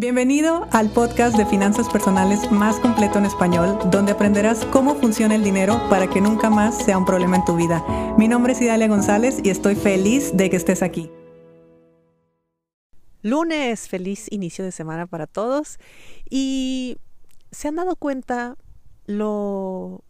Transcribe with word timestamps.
Bienvenido 0.00 0.66
al 0.72 0.90
podcast 0.90 1.36
de 1.36 1.44
finanzas 1.44 1.86
personales 1.90 2.50
más 2.50 2.80
completo 2.80 3.18
en 3.18 3.26
español, 3.26 3.78
donde 3.90 4.12
aprenderás 4.12 4.64
cómo 4.64 4.94
funciona 4.94 5.34
el 5.34 5.44
dinero 5.44 5.78
para 5.90 6.08
que 6.08 6.22
nunca 6.22 6.48
más 6.48 6.82
sea 6.82 6.96
un 6.96 7.04
problema 7.04 7.36
en 7.36 7.44
tu 7.44 7.54
vida. 7.54 7.84
Mi 8.16 8.26
nombre 8.26 8.54
es 8.54 8.62
Idalia 8.62 8.88
González 8.88 9.40
y 9.44 9.50
estoy 9.50 9.74
feliz 9.74 10.34
de 10.34 10.48
que 10.48 10.56
estés 10.56 10.82
aquí. 10.82 11.10
Lunes, 13.20 13.88
feliz 13.90 14.26
inicio 14.30 14.64
de 14.64 14.72
semana 14.72 15.06
para 15.06 15.26
todos. 15.26 15.76
Y 16.30 16.96
se 17.50 17.68
han 17.68 17.76
dado 17.76 17.94
cuenta 17.94 18.56
lo 19.04 20.02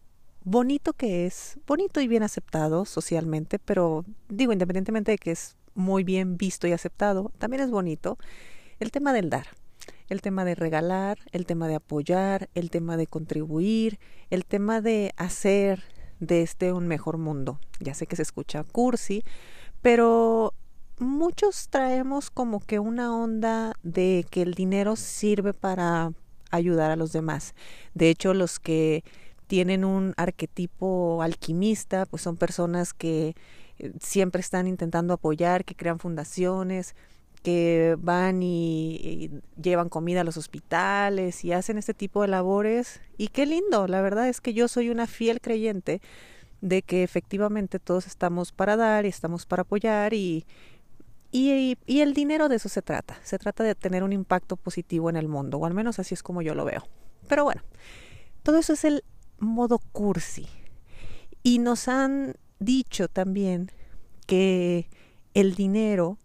bonito 0.44 0.92
que 0.92 1.26
es, 1.26 1.58
bonito 1.66 2.00
y 2.00 2.06
bien 2.06 2.22
aceptado 2.22 2.84
socialmente, 2.84 3.58
pero 3.58 4.04
digo, 4.28 4.52
independientemente 4.52 5.10
de 5.10 5.18
que 5.18 5.32
es 5.32 5.56
muy 5.74 6.04
bien 6.04 6.36
visto 6.36 6.68
y 6.68 6.72
aceptado, 6.72 7.32
también 7.38 7.64
es 7.64 7.72
bonito 7.72 8.18
el 8.78 8.92
tema 8.92 9.12
del 9.12 9.30
dar, 9.30 9.46
el 10.10 10.20
tema 10.20 10.44
de 10.44 10.54
regalar, 10.54 11.18
el 11.32 11.46
tema 11.46 11.68
de 11.68 11.76
apoyar, 11.76 12.50
el 12.54 12.68
tema 12.68 12.96
de 12.96 13.06
contribuir, 13.06 13.98
el 14.28 14.44
tema 14.44 14.80
de 14.80 15.12
hacer 15.16 15.84
de 16.18 16.42
este 16.42 16.72
un 16.72 16.86
mejor 16.86 17.16
mundo. 17.16 17.58
Ya 17.78 17.94
sé 17.94 18.06
que 18.06 18.16
se 18.16 18.22
escucha 18.22 18.64
cursi, 18.64 19.24
pero 19.80 20.52
muchos 20.98 21.68
traemos 21.70 22.30
como 22.30 22.60
que 22.60 22.78
una 22.78 23.16
onda 23.16 23.72
de 23.82 24.26
que 24.30 24.42
el 24.42 24.54
dinero 24.54 24.96
sirve 24.96 25.54
para 25.54 26.12
ayudar 26.50 26.90
a 26.90 26.96
los 26.96 27.12
demás. 27.12 27.54
De 27.94 28.10
hecho, 28.10 28.34
los 28.34 28.58
que 28.58 29.04
tienen 29.46 29.84
un 29.84 30.12
arquetipo 30.16 31.22
alquimista, 31.22 32.04
pues 32.06 32.22
son 32.22 32.36
personas 32.36 32.92
que 32.92 33.34
eh, 33.78 33.92
siempre 34.00 34.40
están 34.40 34.66
intentando 34.66 35.14
apoyar, 35.14 35.64
que 35.64 35.74
crean 35.74 35.98
fundaciones, 35.98 36.94
que 37.42 37.96
van 37.98 38.42
y, 38.42 39.30
llevan 39.60 39.88
comida 39.88 40.20
a 40.20 40.24
los 40.24 40.36
hospitales 40.36 41.44
y 41.44 41.52
hacen 41.52 41.78
este 41.78 41.94
tipo 41.94 42.22
de 42.22 42.28
labores. 42.28 43.00
Y 43.16 43.28
qué 43.28 43.46
lindo, 43.46 43.86
la 43.86 44.02
verdad 44.02 44.28
es 44.28 44.40
que 44.40 44.52
yo 44.52 44.68
soy 44.68 44.90
una 44.90 45.06
fiel 45.06 45.40
creyente 45.40 46.00
de 46.60 46.82
que 46.82 47.02
efectivamente 47.02 47.78
todos 47.78 48.06
estamos 48.06 48.52
para 48.52 48.76
dar 48.76 49.06
y 49.06 49.08
estamos 49.08 49.46
para 49.46 49.62
apoyar 49.62 50.12
y, 50.12 50.44
y, 51.32 51.78
y, 51.86 52.00
el 52.00 52.12
dinero 52.12 52.48
de 52.48 52.56
eso 52.56 52.68
se 52.68 52.82
trata. 52.82 53.18
Se 53.22 53.38
trata 53.38 53.64
de 53.64 53.74
tener 53.74 54.02
un 54.02 54.12
impacto 54.12 54.56
positivo 54.56 55.08
en 55.08 55.16
el 55.16 55.28
mundo, 55.28 55.58
o 55.58 55.66
al 55.66 55.74
menos 55.74 55.98
así 55.98 56.14
es 56.14 56.22
como 56.22 56.42
yo 56.42 56.54
lo 56.54 56.64
veo. 56.64 56.86
Pero 57.28 57.44
bueno, 57.44 57.62
todo 58.42 58.58
eso 58.58 58.74
es 58.74 58.84
el 58.84 59.04
modo 59.38 59.78
cursi. 59.92 60.46
Y 61.42 61.58
nos 61.58 61.88
han 61.88 62.34
dicho 62.58 63.08
también 63.08 63.70
que 64.26 64.90
el 65.32 65.54
dinero 65.54 66.18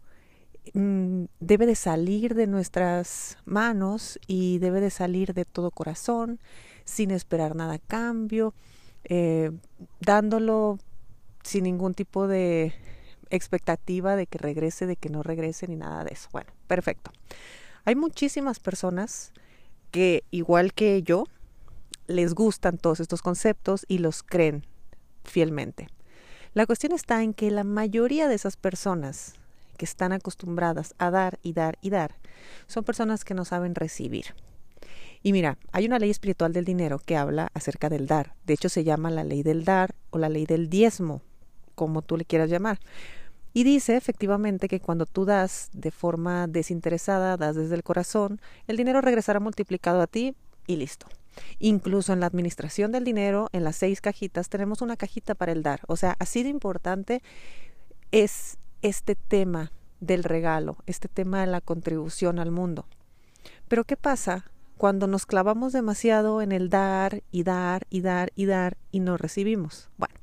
Mm, 0.73 1.25
debe 1.39 1.65
de 1.65 1.75
salir 1.75 2.35
de 2.35 2.47
nuestras 2.47 3.37
manos 3.45 4.19
y 4.27 4.59
debe 4.59 4.81
de 4.81 4.89
salir 4.89 5.33
de 5.33 5.45
todo 5.45 5.71
corazón, 5.71 6.39
sin 6.85 7.11
esperar 7.11 7.55
nada 7.55 7.75
a 7.75 7.79
cambio, 7.79 8.53
eh, 9.03 9.51
dándolo 9.99 10.79
sin 11.43 11.63
ningún 11.63 11.93
tipo 11.93 12.27
de 12.27 12.73
expectativa 13.29 14.15
de 14.15 14.27
que 14.27 14.37
regrese, 14.37 14.85
de 14.85 14.95
que 14.95 15.09
no 15.09 15.23
regrese, 15.23 15.67
ni 15.67 15.75
nada 15.75 16.03
de 16.03 16.13
eso. 16.13 16.29
Bueno, 16.31 16.51
perfecto. 16.67 17.11
Hay 17.85 17.95
muchísimas 17.95 18.59
personas 18.59 19.31
que, 19.91 20.23
igual 20.31 20.73
que 20.73 21.03
yo, 21.03 21.25
les 22.07 22.33
gustan 22.33 22.77
todos 22.77 22.99
estos 22.99 23.21
conceptos 23.21 23.85
y 23.87 23.99
los 23.99 24.23
creen 24.23 24.65
fielmente. 25.23 25.87
La 26.53 26.65
cuestión 26.65 26.91
está 26.91 27.21
en 27.23 27.33
que 27.33 27.51
la 27.51 27.63
mayoría 27.63 28.27
de 28.27 28.35
esas 28.35 28.57
personas 28.57 29.35
que 29.75 29.85
están 29.85 30.11
acostumbradas 30.11 30.95
a 30.97 31.11
dar 31.11 31.39
y 31.43 31.53
dar 31.53 31.77
y 31.81 31.89
dar, 31.89 32.15
son 32.67 32.83
personas 32.83 33.23
que 33.23 33.33
no 33.33 33.45
saben 33.45 33.75
recibir. 33.75 34.35
Y 35.21 35.33
mira, 35.33 35.57
hay 35.71 35.87
una 35.87 35.97
ley 35.97 36.11
espiritual 36.11 36.53
del 36.53 36.65
dinero 36.65 36.99
que 36.99 37.17
habla 37.17 37.49
acerca 37.55 37.89
del 37.89 38.05
dar. 38.05 38.35
De 38.45 38.53
hecho, 38.53 38.69
se 38.69 38.83
llama 38.83 39.09
la 39.09 39.23
ley 39.23 39.41
del 39.41 39.65
dar 39.65 39.95
o 40.11 40.19
la 40.19 40.29
ley 40.29 40.45
del 40.45 40.69
diezmo, 40.69 41.21
como 41.73 42.03
tú 42.03 42.15
le 42.15 42.25
quieras 42.25 42.49
llamar. 42.49 42.79
Y 43.51 43.63
dice 43.63 43.95
efectivamente 43.95 44.67
que 44.67 44.79
cuando 44.79 45.05
tú 45.05 45.25
das 45.25 45.69
de 45.73 45.89
forma 45.89 46.45
desinteresada, 46.45 47.37
das 47.37 47.55
desde 47.55 47.73
el 47.73 47.83
corazón, 47.83 48.39
el 48.67 48.77
dinero 48.77 49.01
regresará 49.01 49.39
multiplicado 49.39 50.01
a 50.01 50.07
ti 50.07 50.35
y 50.67 50.75
listo. 50.75 51.07
Incluso 51.59 52.13
en 52.13 52.19
la 52.19 52.27
administración 52.27 52.91
del 52.91 53.03
dinero, 53.03 53.49
en 53.51 53.63
las 53.63 53.77
seis 53.77 54.01
cajitas, 54.01 54.49
tenemos 54.49 54.81
una 54.81 54.97
cajita 54.97 55.35
para 55.35 55.53
el 55.53 55.63
dar. 55.63 55.81
O 55.87 55.95
sea, 55.95 56.15
así 56.19 56.43
de 56.43 56.49
importante 56.49 57.23
es 58.11 58.57
este 58.81 59.15
tema 59.15 59.71
del 59.99 60.23
regalo, 60.23 60.77
este 60.85 61.07
tema 61.07 61.41
de 61.41 61.47
la 61.47 61.61
contribución 61.61 62.39
al 62.39 62.51
mundo. 62.51 62.85
Pero 63.67 63.83
¿qué 63.83 63.97
pasa 63.97 64.51
cuando 64.77 65.07
nos 65.07 65.25
clavamos 65.25 65.73
demasiado 65.73 66.41
en 66.41 66.51
el 66.51 66.69
dar 66.69 67.23
y 67.31 67.43
dar 67.43 67.85
y 67.89 68.01
dar 68.01 68.31
y 68.35 68.45
dar 68.45 68.77
y 68.91 68.99
no 68.99 69.17
recibimos? 69.17 69.89
Bueno, 69.97 70.15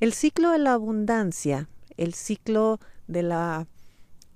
el 0.00 0.12
ciclo 0.12 0.50
de 0.50 0.58
la 0.58 0.72
abundancia, 0.72 1.68
el 1.96 2.14
ciclo 2.14 2.80
de 3.06 3.22
la 3.22 3.66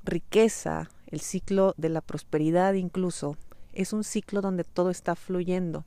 riqueza, 0.04 0.90
el 1.06 1.20
ciclo 1.20 1.74
de 1.76 1.88
la 1.88 2.00
prosperidad 2.00 2.74
incluso, 2.74 3.36
es 3.72 3.92
un 3.92 4.04
ciclo 4.04 4.40
donde 4.40 4.64
todo 4.64 4.90
está 4.90 5.16
fluyendo, 5.16 5.84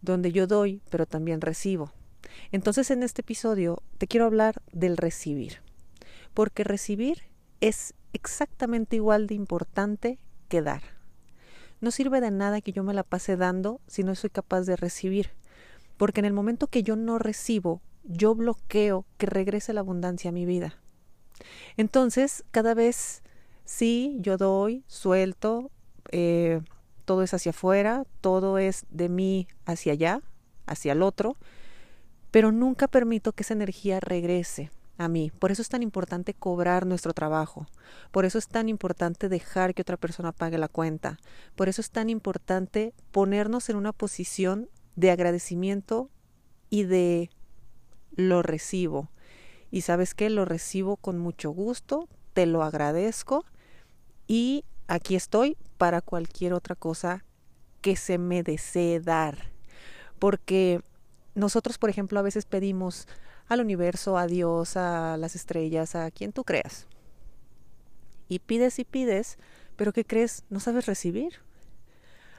donde 0.00 0.32
yo 0.32 0.46
doy, 0.46 0.80
pero 0.90 1.06
también 1.06 1.40
recibo. 1.40 1.92
Entonces 2.50 2.90
en 2.90 3.02
este 3.02 3.20
episodio 3.20 3.82
te 3.98 4.06
quiero 4.06 4.26
hablar 4.26 4.62
del 4.72 4.96
recibir 4.96 5.60
porque 6.34 6.64
recibir 6.64 7.22
es 7.60 7.94
exactamente 8.12 8.96
igual 8.96 9.26
de 9.26 9.34
importante 9.34 10.18
que 10.48 10.60
dar. 10.60 10.82
No 11.80 11.90
sirve 11.90 12.20
de 12.20 12.30
nada 12.30 12.60
que 12.60 12.72
yo 12.72 12.82
me 12.82 12.94
la 12.94 13.04
pase 13.04 13.36
dando 13.36 13.80
si 13.86 14.02
no 14.02 14.14
soy 14.14 14.30
capaz 14.30 14.62
de 14.62 14.76
recibir, 14.76 15.30
porque 15.96 16.20
en 16.20 16.26
el 16.26 16.32
momento 16.32 16.66
que 16.66 16.82
yo 16.82 16.96
no 16.96 17.18
recibo, 17.18 17.80
yo 18.04 18.34
bloqueo 18.34 19.06
que 19.16 19.26
regrese 19.26 19.72
la 19.72 19.80
abundancia 19.80 20.30
a 20.30 20.32
mi 20.32 20.44
vida. 20.44 20.74
Entonces, 21.76 22.44
cada 22.50 22.74
vez 22.74 23.22
sí, 23.64 24.16
yo 24.20 24.36
doy, 24.36 24.84
suelto, 24.86 25.70
eh, 26.10 26.60
todo 27.04 27.22
es 27.22 27.34
hacia 27.34 27.50
afuera, 27.50 28.04
todo 28.20 28.58
es 28.58 28.86
de 28.90 29.08
mí 29.08 29.46
hacia 29.66 29.92
allá, 29.92 30.20
hacia 30.66 30.92
el 30.92 31.02
otro, 31.02 31.36
pero 32.30 32.52
nunca 32.52 32.88
permito 32.88 33.32
que 33.32 33.42
esa 33.42 33.54
energía 33.54 34.00
regrese 34.00 34.70
a 34.96 35.08
mí. 35.08 35.32
Por 35.38 35.50
eso 35.50 35.62
es 35.62 35.68
tan 35.68 35.82
importante 35.82 36.34
cobrar 36.34 36.86
nuestro 36.86 37.12
trabajo. 37.12 37.66
Por 38.10 38.24
eso 38.24 38.38
es 38.38 38.48
tan 38.48 38.68
importante 38.68 39.28
dejar 39.28 39.74
que 39.74 39.82
otra 39.82 39.96
persona 39.96 40.32
pague 40.32 40.58
la 40.58 40.68
cuenta. 40.68 41.18
Por 41.56 41.68
eso 41.68 41.80
es 41.80 41.90
tan 41.90 42.10
importante 42.10 42.94
ponernos 43.10 43.68
en 43.68 43.76
una 43.76 43.92
posición 43.92 44.68
de 44.96 45.10
agradecimiento 45.10 46.10
y 46.70 46.84
de 46.84 47.30
lo 48.14 48.42
recibo. 48.42 49.10
Y 49.70 49.80
sabes 49.80 50.14
qué, 50.14 50.30
lo 50.30 50.44
recibo 50.44 50.96
con 50.96 51.18
mucho 51.18 51.50
gusto, 51.50 52.08
te 52.32 52.46
lo 52.46 52.62
agradezco 52.62 53.44
y 54.26 54.64
aquí 54.86 55.16
estoy 55.16 55.56
para 55.78 56.00
cualquier 56.00 56.52
otra 56.52 56.76
cosa 56.76 57.24
que 57.80 57.96
se 57.96 58.18
me 58.18 58.42
desee 58.42 59.00
dar. 59.00 59.50
Porque 60.18 60.80
nosotros, 61.34 61.78
por 61.78 61.90
ejemplo, 61.90 62.18
a 62.18 62.22
veces 62.22 62.46
pedimos, 62.46 63.08
al 63.48 63.60
universo, 63.60 64.16
a 64.18 64.26
Dios, 64.26 64.76
a 64.76 65.16
las 65.16 65.34
estrellas, 65.34 65.94
a 65.94 66.10
quien 66.10 66.32
tú 66.32 66.44
creas. 66.44 66.86
Y 68.28 68.38
pides 68.38 68.78
y 68.78 68.84
pides, 68.84 69.38
pero 69.76 69.92
¿qué 69.92 70.04
crees? 70.04 70.44
No 70.48 70.60
sabes 70.60 70.86
recibir. 70.86 71.40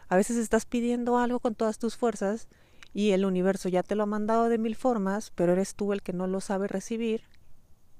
A 0.08 0.16
veces 0.16 0.38
estás 0.38 0.66
pidiendo 0.66 1.18
algo 1.18 1.40
con 1.40 1.56
todas 1.56 1.78
tus 1.78 1.98
fuerzas 1.98 2.48
y 2.94 3.12
el 3.12 3.26
universo 3.26 3.70
ya 3.70 3.84
te 3.84 3.96
lo 3.96 4.04
ha 4.04 4.08
mandado 4.08 4.50
de 4.50 4.58
mil 4.58 4.76
formas, 4.76 5.32
pero 5.36 5.54
eres 5.54 5.76
tú 5.76 5.94
el 5.94 6.02
que 6.02 6.14
no 6.14 6.28
lo 6.28 6.42
sabe 6.42 6.68
recibir 6.68 7.24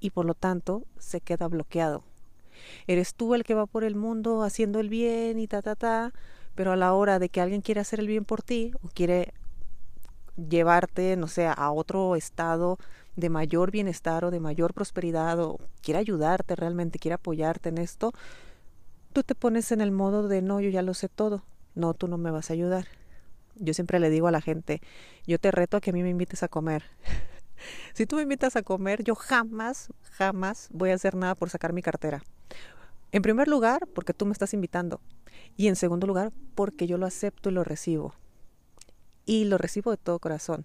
y 0.00 0.10
por 0.10 0.24
lo 0.24 0.34
tanto 0.34 0.84
se 0.98 1.20
queda 1.20 1.48
bloqueado. 1.48 2.04
Eres 2.86 3.14
tú 3.14 3.34
el 3.34 3.44
que 3.44 3.54
va 3.54 3.66
por 3.66 3.84
el 3.84 3.94
mundo 3.94 4.42
haciendo 4.42 4.80
el 4.80 4.88
bien 4.88 5.38
y 5.38 5.46
ta 5.46 5.62
ta 5.62 5.76
ta, 5.76 6.12
pero 6.54 6.72
a 6.72 6.76
la 6.76 6.92
hora 6.94 7.18
de 7.18 7.28
que 7.28 7.40
alguien 7.40 7.60
quiere 7.60 7.80
hacer 7.80 8.00
el 8.00 8.06
bien 8.06 8.24
por 8.24 8.42
ti 8.42 8.72
o 8.82 8.88
quiere 8.88 9.34
llevarte, 10.36 11.16
no 11.16 11.28
sé, 11.28 11.46
a 11.46 11.70
otro 11.70 12.16
estado 12.16 12.78
de 13.16 13.30
mayor 13.30 13.70
bienestar 13.70 14.24
o 14.24 14.30
de 14.30 14.40
mayor 14.40 14.74
prosperidad 14.74 15.40
o 15.40 15.58
quiere 15.82 15.98
ayudarte 15.98 16.54
realmente, 16.54 16.98
quiere 16.98 17.14
apoyarte 17.14 17.70
en 17.70 17.78
esto, 17.78 18.12
tú 19.12 19.22
te 19.22 19.34
pones 19.34 19.72
en 19.72 19.80
el 19.80 19.90
modo 19.90 20.28
de 20.28 20.42
no, 20.42 20.60
yo 20.60 20.68
ya 20.68 20.82
lo 20.82 20.94
sé 20.94 21.08
todo, 21.08 21.42
no, 21.74 21.94
tú 21.94 22.08
no 22.08 22.18
me 22.18 22.30
vas 22.30 22.50
a 22.50 22.52
ayudar. 22.52 22.86
Yo 23.58 23.72
siempre 23.72 23.98
le 24.00 24.10
digo 24.10 24.28
a 24.28 24.30
la 24.30 24.42
gente, 24.42 24.82
yo 25.26 25.38
te 25.38 25.50
reto 25.50 25.78
a 25.78 25.80
que 25.80 25.90
a 25.90 25.92
mí 25.94 26.02
me 26.02 26.10
invites 26.10 26.42
a 26.42 26.48
comer. 26.48 26.84
si 27.94 28.04
tú 28.04 28.16
me 28.16 28.22
invitas 28.22 28.54
a 28.56 28.62
comer, 28.62 29.02
yo 29.02 29.14
jamás, 29.14 29.88
jamás 30.12 30.68
voy 30.72 30.90
a 30.90 30.94
hacer 30.94 31.14
nada 31.14 31.34
por 31.34 31.48
sacar 31.48 31.72
mi 31.72 31.80
cartera. 31.80 32.22
En 33.12 33.22
primer 33.22 33.48
lugar, 33.48 33.86
porque 33.94 34.12
tú 34.12 34.26
me 34.26 34.32
estás 34.32 34.52
invitando. 34.52 35.00
Y 35.56 35.68
en 35.68 35.76
segundo 35.76 36.06
lugar, 36.06 36.32
porque 36.54 36.86
yo 36.86 36.98
lo 36.98 37.06
acepto 37.06 37.48
y 37.48 37.52
lo 37.52 37.64
recibo 37.64 38.14
y 39.26 39.44
lo 39.44 39.58
recibo 39.58 39.90
de 39.90 39.98
todo 39.98 40.18
corazón. 40.20 40.64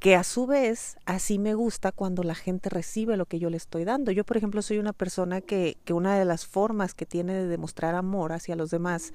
que 0.00 0.14
a 0.14 0.24
su 0.24 0.46
vez 0.46 0.98
así 1.06 1.38
me 1.38 1.54
gusta 1.54 1.90
cuando 1.90 2.22
la 2.22 2.34
gente 2.34 2.68
recibe 2.68 3.16
lo 3.16 3.26
que 3.26 3.38
yo 3.38 3.48
le 3.50 3.56
estoy 3.56 3.84
dando. 3.84 4.12
Yo, 4.12 4.24
por 4.24 4.36
ejemplo, 4.36 4.60
soy 4.62 4.78
una 4.78 4.92
persona 4.92 5.40
que, 5.40 5.78
que 5.84 5.94
una 5.94 6.18
de 6.18 6.24
las 6.26 6.46
formas 6.46 6.94
que 6.94 7.06
tiene 7.06 7.32
de 7.34 7.46
demostrar 7.46 7.94
amor 7.94 8.32
hacia 8.32 8.56
los 8.56 8.70
demás 8.70 9.12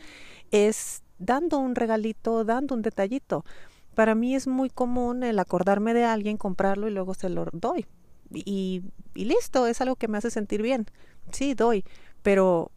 es 0.51 1.03
dando 1.19 1.59
un 1.59 1.75
regalito, 1.75 2.43
dando 2.45 2.73
un 2.75 2.81
detallito. 2.81 3.45
Para 3.93 4.15
mí 4.15 4.35
es 4.35 4.47
muy 4.47 4.69
común 4.69 5.23
el 5.23 5.37
acordarme 5.39 5.93
de 5.93 6.05
alguien, 6.05 6.37
comprarlo 6.37 6.87
y 6.87 6.91
luego 6.91 7.13
se 7.13 7.29
lo 7.29 7.45
doy. 7.53 7.85
Y, 8.33 8.81
y 9.13 9.25
listo, 9.25 9.67
es 9.67 9.81
algo 9.81 9.95
que 9.97 10.07
me 10.07 10.17
hace 10.17 10.31
sentir 10.31 10.61
bien. 10.63 10.87
Sí, 11.31 11.53
doy, 11.53 11.85
pero 12.23 12.71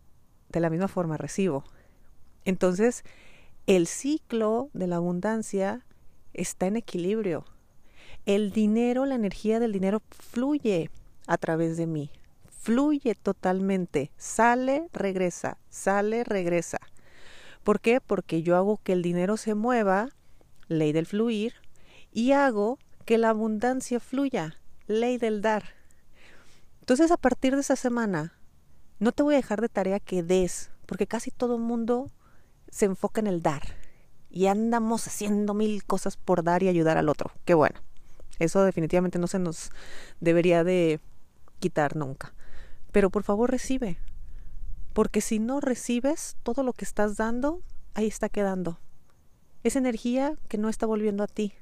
de 0.51 0.61
la 0.61 0.71
misma 0.71 0.89
forma 0.89 1.17
recibo. 1.17 1.65
Entonces, 2.45 3.05
el 3.67 3.87
ciclo 3.87 4.69
de 4.75 4.87
la 4.87 4.97
abundancia 4.97 5.87
está 6.35 6.67
en 6.67 6.77
equilibrio. 6.77 7.47
El 8.27 8.53
dinero, 8.53 9.07
la 9.07 9.15
energía 9.15 9.59
del 9.59 9.73
dinero 9.73 10.03
fluye 10.11 10.91
a 11.27 11.39
través 11.39 11.77
de 11.77 11.87
mí. 11.87 12.11
Fluye 12.49 13.15
totalmente. 13.15 14.11
Sale, 14.17 14.89
regresa. 14.93 15.59
Sale, 15.71 16.25
regresa. 16.25 16.79
¿Por 17.63 17.81
qué? 17.81 18.01
Porque 18.01 18.43
yo 18.43 18.57
hago 18.57 18.79
que 18.83 18.93
el 18.93 19.03
dinero 19.03 19.37
se 19.39 19.55
mueva, 19.55 20.11
ley 20.69 20.93
del 20.93 21.07
fluir, 21.07 21.55
y 22.13 22.33
hago 22.33 22.79
que 23.07 23.17
la 23.19 23.31
abundancia 23.31 24.01
fluya, 24.01 24.57
ley 24.87 25.17
del 25.17 25.41
dar. 25.41 25.65
Entonces, 26.81 27.11
a 27.11 27.17
partir 27.17 27.55
de 27.55 27.63
esa 27.63 27.77
semana, 27.77 28.35
no 28.99 29.13
te 29.13 29.23
voy 29.23 29.35
a 29.35 29.39
dejar 29.39 29.63
de 29.63 29.71
tarea 29.71 30.01
que 30.01 30.23
des, 30.23 30.71
porque 30.85 31.07
casi 31.07 31.31
todo 31.31 31.57
el 31.57 31.63
mundo 31.63 32.11
se 32.75 32.87
enfoca 32.87 33.21
en 33.21 33.29
el 33.29 33.41
dar 33.41 33.63
y 34.31 34.49
andamos 34.49 35.07
haciendo 35.07 35.55
mil 35.55 35.85
cosas 35.85 36.17
por 36.17 36.43
dar 36.43 36.65
y 36.65 36.69
ayudar 36.69 36.99
al 36.99 37.09
otro. 37.09 37.31
Qué 37.45 37.55
bueno. 37.55 37.79
Eso 38.41 38.65
definitivamente 38.65 39.21
no 39.21 39.29
se 39.29 39.39
nos 39.39 39.71
debería 40.19 40.65
de 40.65 40.99
quitar 41.61 41.95
nunca. 41.95 42.35
Pero 42.91 43.11
por 43.11 43.23
favor 43.23 43.49
recibe. 43.49 43.97
Porque 44.93 45.21
si 45.21 45.39
no 45.39 45.61
recibes, 45.61 46.37
todo 46.43 46.65
lo 46.65 46.73
que 46.73 46.85
estás 46.85 47.17
dando, 47.17 47.63
ahí 47.95 48.09
está 48.09 48.29
quedando. 48.29 48.81
Es 49.63 49.77
energía 49.77 50.35
que 50.49 50.59
no 50.59 50.69
está 50.69 50.85
volviendo 50.85 51.23
a 51.23 51.29
ti. 51.29 51.55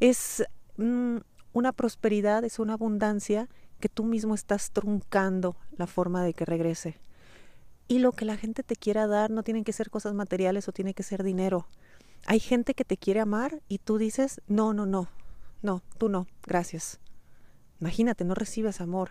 Es 0.00 0.44
mm, 0.76 1.16
una 1.54 1.72
prosperidad, 1.72 2.44
es 2.44 2.58
una 2.58 2.74
abundancia 2.74 3.48
que 3.80 3.88
tú 3.88 4.04
mismo 4.04 4.34
estás 4.34 4.70
truncando 4.70 5.56
la 5.78 5.86
forma 5.86 6.22
de 6.22 6.34
que 6.34 6.44
regrese. 6.44 7.00
Y 7.88 8.00
lo 8.00 8.12
que 8.12 8.24
la 8.24 8.36
gente 8.36 8.62
te 8.62 8.74
quiera 8.74 9.06
dar 9.06 9.30
no 9.30 9.42
tienen 9.42 9.64
que 9.64 9.72
ser 9.72 9.90
cosas 9.90 10.14
materiales 10.14 10.68
o 10.68 10.72
tiene 10.72 10.94
que 10.94 11.02
ser 11.02 11.22
dinero. 11.22 11.68
Hay 12.26 12.40
gente 12.40 12.74
que 12.74 12.84
te 12.84 12.96
quiere 12.96 13.20
amar 13.20 13.62
y 13.68 13.78
tú 13.78 13.98
dices, 13.98 14.40
no, 14.48 14.74
no, 14.74 14.86
no, 14.86 15.08
no, 15.62 15.82
tú 15.96 16.08
no, 16.08 16.26
gracias. 16.44 16.98
Imagínate, 17.80 18.24
no 18.24 18.34
recibes 18.34 18.80
amor. 18.80 19.10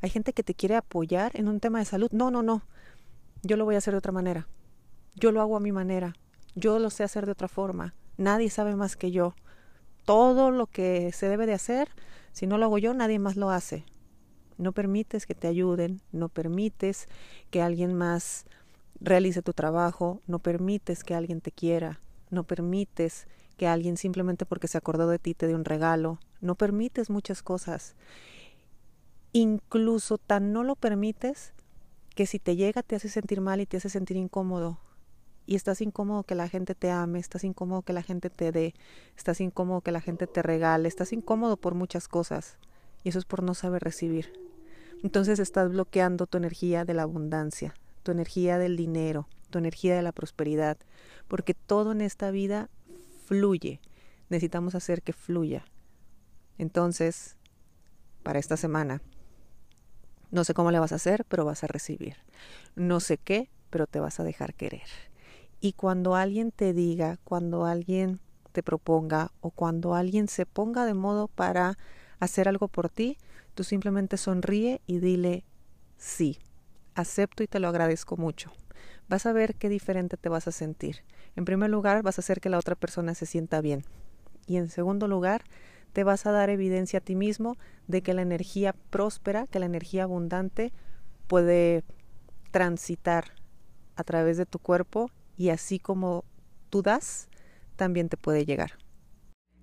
Hay 0.00 0.10
gente 0.10 0.32
que 0.32 0.44
te 0.44 0.54
quiere 0.54 0.76
apoyar 0.76 1.32
en 1.34 1.48
un 1.48 1.58
tema 1.58 1.80
de 1.80 1.84
salud. 1.84 2.10
No, 2.12 2.30
no, 2.30 2.42
no. 2.42 2.62
Yo 3.42 3.56
lo 3.56 3.64
voy 3.64 3.74
a 3.74 3.78
hacer 3.78 3.94
de 3.94 3.98
otra 3.98 4.12
manera. 4.12 4.46
Yo 5.16 5.32
lo 5.32 5.40
hago 5.40 5.56
a 5.56 5.60
mi 5.60 5.72
manera. 5.72 6.14
Yo 6.54 6.78
lo 6.78 6.90
sé 6.90 7.02
hacer 7.02 7.26
de 7.26 7.32
otra 7.32 7.48
forma. 7.48 7.94
Nadie 8.16 8.50
sabe 8.50 8.76
más 8.76 8.96
que 8.96 9.10
yo. 9.10 9.34
Todo 10.04 10.50
lo 10.50 10.66
que 10.66 11.10
se 11.12 11.28
debe 11.28 11.46
de 11.46 11.54
hacer, 11.54 11.88
si 12.32 12.46
no 12.46 12.58
lo 12.58 12.66
hago 12.66 12.78
yo, 12.78 12.94
nadie 12.94 13.18
más 13.18 13.36
lo 13.36 13.50
hace. 13.50 13.84
No 14.62 14.70
permites 14.70 15.26
que 15.26 15.34
te 15.34 15.48
ayuden, 15.48 16.00
no 16.12 16.28
permites 16.28 17.08
que 17.50 17.60
alguien 17.60 17.94
más 17.94 18.44
realice 19.00 19.42
tu 19.42 19.52
trabajo, 19.52 20.20
no 20.28 20.38
permites 20.38 21.02
que 21.02 21.16
alguien 21.16 21.40
te 21.40 21.50
quiera, 21.50 21.98
no 22.30 22.44
permites 22.44 23.26
que 23.56 23.66
alguien 23.66 23.96
simplemente 23.96 24.46
porque 24.46 24.68
se 24.68 24.78
acordó 24.78 25.08
de 25.08 25.18
ti 25.18 25.34
te 25.34 25.48
dé 25.48 25.56
un 25.56 25.64
regalo, 25.64 26.20
no 26.40 26.54
permites 26.54 27.10
muchas 27.10 27.42
cosas. 27.42 27.96
Incluso 29.32 30.16
tan 30.16 30.52
no 30.52 30.62
lo 30.62 30.76
permites 30.76 31.54
que 32.14 32.26
si 32.26 32.38
te 32.38 32.54
llega 32.54 32.84
te 32.84 32.94
hace 32.94 33.08
sentir 33.08 33.40
mal 33.40 33.60
y 33.60 33.66
te 33.66 33.78
hace 33.78 33.88
sentir 33.88 34.16
incómodo. 34.16 34.78
Y 35.44 35.56
estás 35.56 35.80
incómodo 35.80 36.22
que 36.22 36.36
la 36.36 36.48
gente 36.48 36.76
te 36.76 36.92
ame, 36.92 37.18
estás 37.18 37.42
incómodo 37.42 37.82
que 37.82 37.92
la 37.92 38.02
gente 38.02 38.30
te 38.30 38.52
dé, 38.52 38.74
estás 39.16 39.40
incómodo 39.40 39.80
que 39.80 39.90
la 39.90 40.00
gente 40.00 40.28
te 40.28 40.40
regale, 40.40 40.86
estás 40.86 41.12
incómodo 41.12 41.56
por 41.56 41.74
muchas 41.74 42.06
cosas. 42.06 42.58
Y 43.02 43.08
eso 43.08 43.18
es 43.18 43.24
por 43.24 43.42
no 43.42 43.54
saber 43.54 43.82
recibir. 43.82 44.51
Entonces 45.02 45.38
estás 45.38 45.70
bloqueando 45.70 46.26
tu 46.26 46.38
energía 46.38 46.84
de 46.84 46.94
la 46.94 47.02
abundancia, 47.02 47.74
tu 48.02 48.12
energía 48.12 48.58
del 48.58 48.76
dinero, 48.76 49.28
tu 49.50 49.58
energía 49.58 49.96
de 49.96 50.02
la 50.02 50.12
prosperidad, 50.12 50.78
porque 51.28 51.54
todo 51.54 51.92
en 51.92 52.00
esta 52.00 52.30
vida 52.30 52.70
fluye. 53.26 53.80
Necesitamos 54.28 54.74
hacer 54.74 55.02
que 55.02 55.12
fluya. 55.12 55.64
Entonces, 56.58 57.36
para 58.22 58.38
esta 58.38 58.56
semana, 58.56 59.02
no 60.30 60.44
sé 60.44 60.54
cómo 60.54 60.70
le 60.70 60.78
vas 60.78 60.92
a 60.92 60.96
hacer, 60.96 61.24
pero 61.28 61.44
vas 61.44 61.64
a 61.64 61.66
recibir. 61.66 62.16
No 62.76 63.00
sé 63.00 63.18
qué, 63.18 63.50
pero 63.70 63.86
te 63.86 64.00
vas 64.00 64.20
a 64.20 64.24
dejar 64.24 64.54
querer. 64.54 64.86
Y 65.60 65.74
cuando 65.74 66.14
alguien 66.14 66.50
te 66.52 66.72
diga, 66.72 67.18
cuando 67.24 67.66
alguien 67.66 68.20
te 68.52 68.62
proponga 68.62 69.32
o 69.40 69.50
cuando 69.50 69.94
alguien 69.94 70.28
se 70.28 70.46
ponga 70.46 70.86
de 70.86 70.94
modo 70.94 71.28
para 71.28 71.76
hacer 72.20 72.48
algo 72.48 72.68
por 72.68 72.88
ti, 72.88 73.18
tú 73.54 73.64
simplemente 73.64 74.16
sonríe 74.16 74.80
y 74.86 74.98
dile 74.98 75.44
sí, 75.96 76.38
acepto 76.94 77.42
y 77.42 77.46
te 77.46 77.60
lo 77.60 77.68
agradezco 77.68 78.16
mucho. 78.16 78.52
Vas 79.08 79.26
a 79.26 79.32
ver 79.32 79.54
qué 79.54 79.68
diferente 79.68 80.16
te 80.16 80.28
vas 80.28 80.48
a 80.48 80.52
sentir. 80.52 81.04
En 81.36 81.44
primer 81.44 81.70
lugar, 81.70 82.02
vas 82.02 82.18
a 82.18 82.22
hacer 82.22 82.40
que 82.40 82.48
la 82.48 82.58
otra 82.58 82.74
persona 82.74 83.14
se 83.14 83.26
sienta 83.26 83.60
bien. 83.60 83.84
Y 84.46 84.56
en 84.56 84.68
segundo 84.68 85.08
lugar, 85.08 85.44
te 85.92 86.04
vas 86.04 86.26
a 86.26 86.32
dar 86.32 86.50
evidencia 86.50 86.98
a 86.98 87.02
ti 87.02 87.14
mismo 87.14 87.56
de 87.86 88.02
que 88.02 88.14
la 88.14 88.22
energía 88.22 88.74
próspera, 88.90 89.46
que 89.46 89.58
la 89.58 89.66
energía 89.66 90.04
abundante 90.04 90.72
puede 91.26 91.84
transitar 92.50 93.32
a 93.96 94.04
través 94.04 94.36
de 94.36 94.46
tu 94.46 94.58
cuerpo 94.58 95.10
y 95.36 95.50
así 95.50 95.78
como 95.78 96.24
tú 96.70 96.82
das, 96.82 97.28
también 97.76 98.08
te 98.08 98.16
puede 98.16 98.44
llegar. 98.44 98.81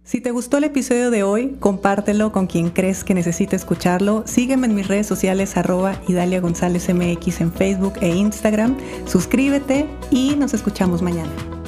Si 0.03 0.21
te 0.21 0.31
gustó 0.31 0.57
el 0.57 0.63
episodio 0.63 1.11
de 1.11 1.23
hoy, 1.23 1.57
compártelo 1.59 2.31
con 2.31 2.47
quien 2.47 2.71
crees 2.71 3.03
que 3.03 3.13
necesite 3.13 3.55
escucharlo. 3.55 4.23
Sígueme 4.25 4.65
en 4.65 4.73
mis 4.73 4.87
redes 4.87 5.05
sociales 5.05 5.55
arroba 5.55 6.01
Idalia 6.07 6.41
González 6.41 6.91
MX 6.91 7.41
en 7.41 7.53
Facebook 7.53 7.93
e 8.01 8.09
Instagram. 8.09 8.77
Suscríbete 9.05 9.87
y 10.09 10.35
nos 10.35 10.53
escuchamos 10.55 11.01
mañana. 11.01 11.58